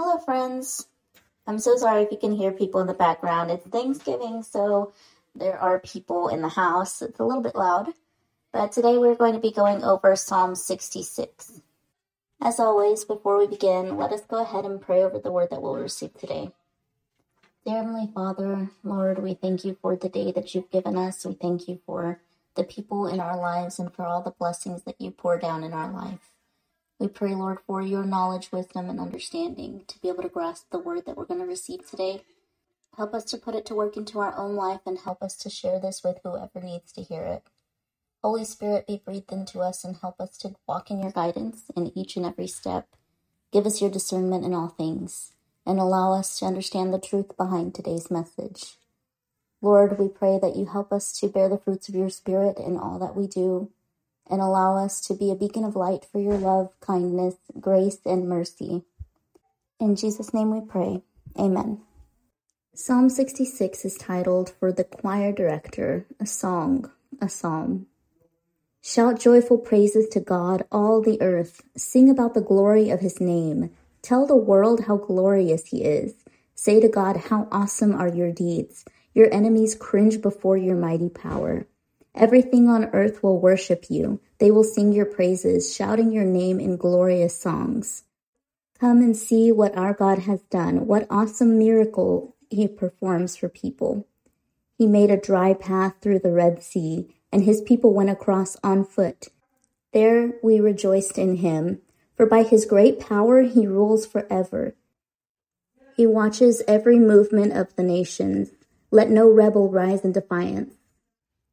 [0.00, 0.86] Hello, friends.
[1.48, 3.50] I'm so sorry if you can hear people in the background.
[3.50, 4.92] It's Thanksgiving, so
[5.34, 7.02] there are people in the house.
[7.02, 7.92] It's a little bit loud.
[8.52, 11.62] But today we're going to be going over Psalm 66.
[12.40, 15.62] As always, before we begin, let us go ahead and pray over the word that
[15.62, 16.52] we'll receive today.
[17.66, 21.26] Dear Heavenly Father, Lord, we thank you for the day that you've given us.
[21.26, 22.20] We thank you for
[22.54, 25.72] the people in our lives and for all the blessings that you pour down in
[25.72, 26.30] our life.
[26.98, 30.80] We pray, Lord, for your knowledge, wisdom, and understanding to be able to grasp the
[30.80, 32.22] word that we're going to receive today.
[32.96, 35.50] Help us to put it to work into our own life and help us to
[35.50, 37.44] share this with whoever needs to hear it.
[38.22, 41.96] Holy Spirit, be breathed into us and help us to walk in your guidance in
[41.96, 42.88] each and every step.
[43.52, 45.32] Give us your discernment in all things
[45.64, 48.76] and allow us to understand the truth behind today's message.
[49.62, 52.76] Lord, we pray that you help us to bear the fruits of your Spirit in
[52.76, 53.70] all that we do
[54.30, 58.28] and allow us to be a beacon of light for your love, kindness, grace, and
[58.28, 58.82] mercy.
[59.80, 61.02] In Jesus' name we pray.
[61.38, 61.82] Amen.
[62.74, 67.86] Psalm 66 is titled For the Choir Director, a Song, a Psalm.
[68.82, 71.62] Shout joyful praises to God, all the earth.
[71.76, 73.70] Sing about the glory of his name.
[74.02, 76.14] Tell the world how glorious he is.
[76.54, 78.84] Say to God, How awesome are your deeds!
[79.14, 81.66] Your enemies cringe before your mighty power.
[82.18, 84.20] Everything on earth will worship you.
[84.38, 88.02] They will sing your praises, shouting your name in glorious songs.
[88.80, 94.08] Come and see what our God has done, what awesome miracle he performs for people.
[94.76, 98.84] He made a dry path through the Red Sea, and his people went across on
[98.84, 99.28] foot.
[99.92, 101.82] There we rejoiced in him,
[102.16, 104.74] for by his great power he rules forever.
[105.96, 108.50] He watches every movement of the nations.
[108.90, 110.77] Let no rebel rise in defiance.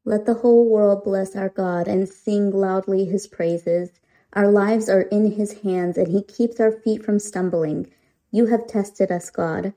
[0.08, 3.90] Let the whole world bless our God and sing loudly his praises.
[4.34, 7.88] Our lives are in his hands, and he keeps our feet from stumbling.
[8.30, 9.74] You have tested us, God.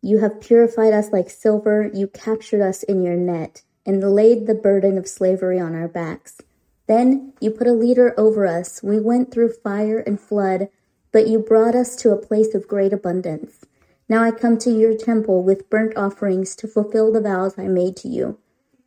[0.00, 1.90] You have purified us like silver.
[1.92, 6.40] You captured us in your net and laid the burden of slavery on our backs.
[6.86, 8.82] Then you put a leader over us.
[8.82, 10.70] We went through fire and flood,
[11.12, 13.66] but you brought us to a place of great abundance.
[14.08, 17.94] Now I come to your temple with burnt offerings to fulfill the vows I made
[17.98, 18.38] to you.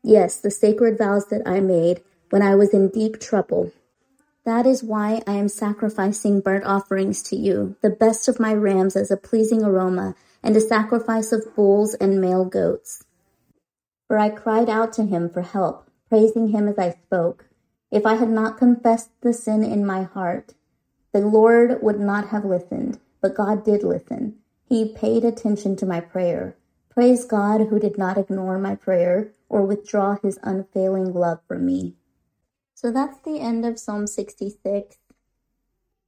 [0.03, 3.71] Yes, the sacred vows that I made when I was in deep trouble.
[4.45, 8.95] That is why I am sacrificing burnt offerings to you, the best of my rams
[8.95, 13.03] as a pleasing aroma, and a sacrifice of bulls and male goats.
[14.07, 17.45] For I cried out to him for help, praising him as I spoke.
[17.91, 20.55] If I had not confessed the sin in my heart,
[21.13, 24.37] the Lord would not have listened, but God did listen.
[24.67, 26.55] He paid attention to my prayer.
[26.89, 31.95] Praise God who did not ignore my prayer or withdraw his unfailing love from me.
[32.73, 34.97] So that's the end of Psalm 66.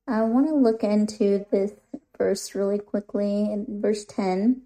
[0.07, 1.73] I want to look into this
[2.17, 4.61] verse really quickly in verse 10.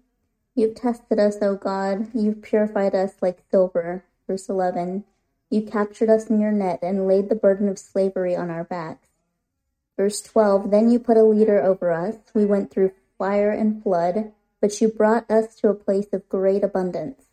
[0.54, 2.08] You've tested us, O God.
[2.14, 4.04] You've purified us like silver.
[4.26, 5.04] Verse 11.
[5.50, 9.08] You captured us in your net and laid the burden of slavery on our backs.
[9.96, 10.70] Verse 12.
[10.70, 12.16] Then you put a leader over us.
[12.34, 16.64] We went through fire and flood but you brought us to a place of great
[16.64, 17.24] abundance.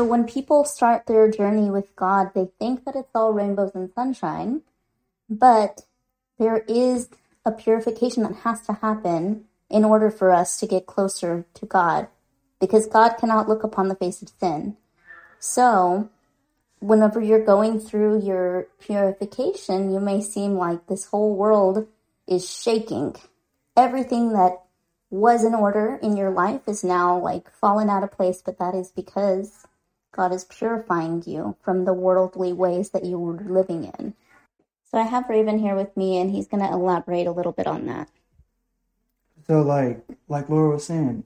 [0.00, 3.92] So when people start their journey with God, they think that it's all rainbows and
[3.94, 4.62] sunshine,
[5.28, 5.82] but
[6.38, 7.10] there is
[7.44, 12.08] a purification that has to happen in order for us to get closer to God,
[12.58, 14.78] because God cannot look upon the face of sin.
[15.38, 16.08] So,
[16.78, 21.86] whenever you're going through your purification, you may seem like this whole world
[22.26, 23.16] is shaking.
[23.76, 24.62] Everything that
[25.10, 28.74] was in order in your life is now like fallen out of place, but that
[28.74, 29.66] is because
[30.12, 34.14] God is purifying you from the worldly ways that you were living in.
[34.90, 37.66] So I have Raven here with me, and he's going to elaborate a little bit
[37.66, 38.08] on that.
[39.46, 41.24] So, like, like Laura was saying,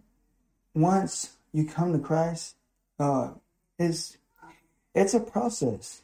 [0.75, 2.57] once you come to Christ,
[2.99, 3.33] uh,
[3.79, 4.19] it's
[4.95, 6.03] it's a process.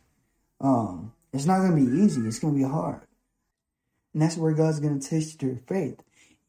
[0.60, 2.22] Um, it's not going to be easy.
[2.26, 3.02] It's going to be hard,
[4.12, 6.02] and that's where God's going to test your faith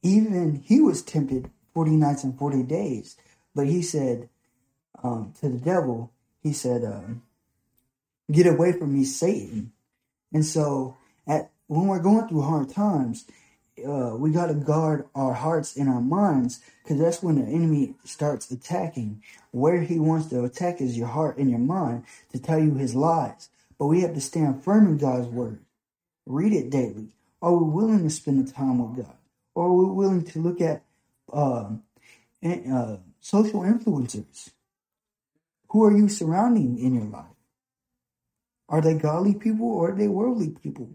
[0.04, 3.18] even he was tempted 40 nights and 40 days.
[3.54, 4.30] But he said
[5.04, 6.12] um, to the devil,
[6.42, 7.24] he said, um,
[8.32, 9.74] Get away from me, Satan.
[10.34, 10.98] And so,
[11.28, 13.26] at when we're going through hard times,
[13.86, 17.96] uh, we got to guard our hearts and our minds because that's when the enemy
[18.06, 19.22] starts attacking.
[19.52, 22.96] Where he wants to attack is your heart and your mind to tell you his
[22.96, 23.50] lies.
[23.78, 25.60] But we have to stand firm in God's word.
[26.26, 27.10] Read it daily.
[27.42, 29.16] Are we willing to spend the time with God?
[29.56, 30.84] or are we're willing to look at
[31.32, 31.70] uh,
[32.44, 34.52] uh, social influencers.
[35.72, 37.26] Who are you surrounding in your life?
[38.68, 40.90] Are they godly people or are they worldly people?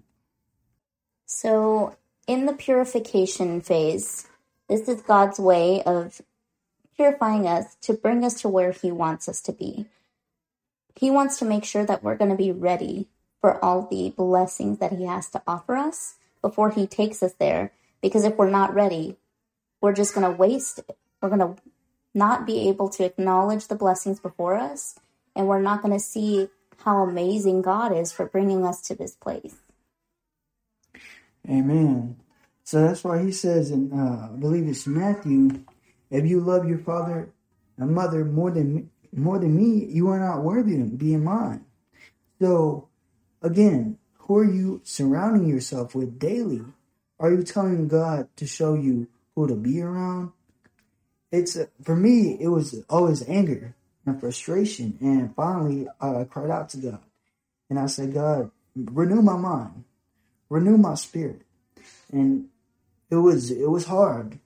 [1.24, 1.96] So,
[2.26, 4.26] in the purification phase,
[4.68, 6.20] This is God's way of
[6.96, 9.86] purifying us to bring us to where He wants us to be.
[10.94, 13.08] He wants to make sure that we're going to be ready
[13.40, 17.72] for all the blessings that He has to offer us before He takes us there.
[18.02, 19.16] Because if we're not ready,
[19.80, 20.98] we're just going to waste it.
[21.22, 21.62] We're going to
[22.16, 24.98] not be able to acknowledge the blessings before us,
[25.36, 26.48] and we're not going to see
[26.78, 29.56] how amazing God is for bringing us to this place.
[31.48, 32.16] Amen.
[32.64, 35.62] So that's why he says in, uh, I believe it's Matthew,
[36.10, 37.28] if you love your father
[37.76, 41.64] and mother more than more than me, you are not worthy of being mine.
[42.40, 42.88] So,
[43.40, 46.62] again, who are you surrounding yourself with daily?
[47.18, 50.32] Are you telling God to show you who to be around?
[51.32, 52.36] It's for me.
[52.40, 53.74] It was always anger
[54.04, 57.02] and frustration, and finally, I cried out to God,
[57.68, 59.84] and I said, "God, renew my mind,
[60.48, 61.42] renew my spirit."
[62.12, 62.48] And
[63.10, 64.38] it was it was hard,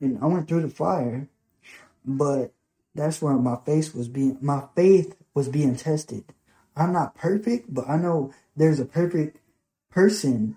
[0.00, 1.28] and I went through the fire,
[2.04, 2.52] but
[2.94, 6.24] that's where my faith was being my faith was being tested.
[6.76, 9.38] I'm not perfect, but I know there's a perfect
[9.90, 10.56] person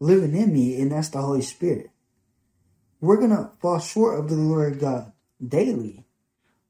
[0.00, 1.90] living in me, and that's the Holy Spirit.
[3.04, 5.12] We're gonna fall short of the glory of God
[5.46, 6.04] daily,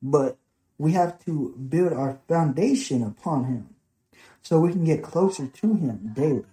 [0.03, 0.37] but
[0.79, 3.69] we have to build our foundation upon Him
[4.43, 6.45] so we can get closer to Him daily.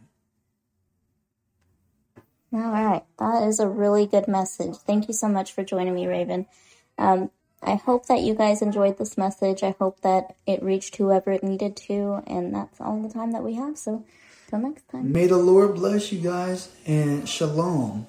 [2.53, 4.75] All right, that is a really good message.
[4.75, 6.45] Thank you so much for joining me, Raven.
[6.99, 7.31] Um,
[7.63, 9.63] I hope that you guys enjoyed this message.
[9.63, 13.41] I hope that it reached whoever it needed to, and that's all the time that
[13.41, 13.79] we have.
[13.79, 14.05] So,
[14.47, 15.11] till next time.
[15.11, 18.05] May the Lord bless you guys and shalom.